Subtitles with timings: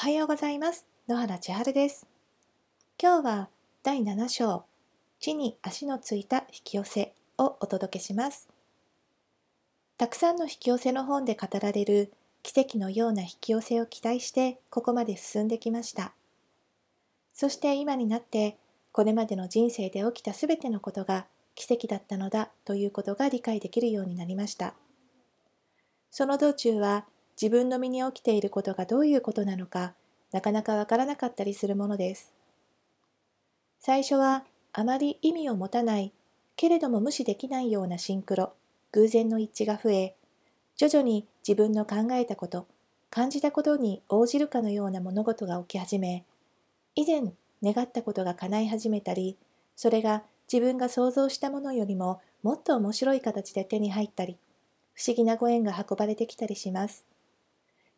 [0.00, 0.86] おはようございます。
[1.08, 2.06] 野原千春です。
[2.98, 3.48] 今日は
[3.82, 4.64] 第7章、
[5.18, 8.48] 地に足のついた引き寄せをお届けします。
[9.98, 16.14] たくさんの引き寄せの本で語られる奇跡のような引き寄せを期待してここまで進んできました。
[17.34, 18.56] そして今になって
[18.92, 24.72] これまでの人生で起きたすべてのことが奇跡だったのだということが理解できるようになりました。
[26.10, 27.04] その道中は
[27.40, 29.94] 自分の身に起きていることがどういうことなのか
[30.30, 32.34] なかなかわからなかったりするものです。
[33.78, 36.12] 最初はあまり意味を持たない
[36.54, 38.52] けれども無視できないようなシンクロ
[38.92, 40.14] 偶然の一致が増え
[40.76, 42.66] 徐々に自分の考えたこと
[43.08, 46.24] 感じたことに応じるかのような物事が起き始め
[46.94, 49.38] 以前願ったことが叶い始めたり
[49.76, 54.36] それが自分が想像したものよりももっと面白い形で手に入ったり
[54.92, 57.09] 不思議なご縁が運ばれてきたりします。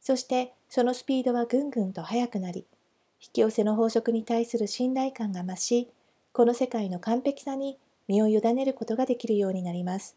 [0.00, 2.66] そしてそのスピードはぐんぐんと速くなり、
[3.20, 5.88] 引き寄せの法則に対する信頼感が増し、
[6.32, 10.16] この世界の完璧さに身を委ねることができるようになります。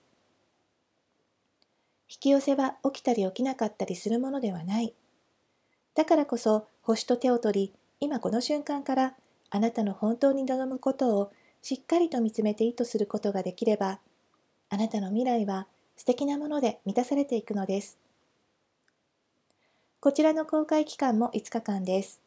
[2.10, 4.94] 引き寄せは起きたり起きなかったりするものではない。
[5.96, 9.16] だからこそ星と手を取り、今この瞬間から
[9.50, 14.00] あなたの本当に望むことをしっかりと見つめて意図することができれば、
[14.70, 17.98] あなたの未来は素敵なもので満たされていくのです。
[20.04, 22.20] こちらの公開期間も5日間です。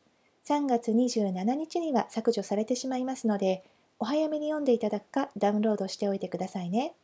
[0.48, 3.64] 3月27日には削除されてしまいますので、
[3.98, 6.94] お早めに読んでいただくかダウンロードしておいてくださいね。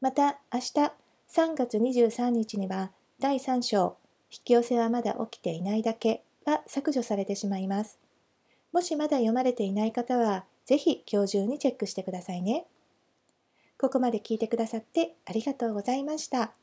[0.00, 0.72] また明日
[1.28, 3.96] 3月23日には第3章
[4.32, 8.00] 引き寄せはまだ起きていないだけが削除されてしまいます。
[8.72, 12.66] もしまだ読まれていない方は、ぜひ今日中にチェックしてくださいね。
[13.78, 16.54] ここまで聞いてくださってありがとうございました。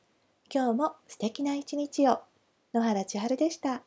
[0.54, 2.20] 今日も素敵な一日を。
[2.74, 3.84] 野原千春でした。